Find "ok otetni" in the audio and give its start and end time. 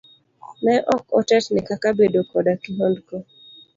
0.95-1.61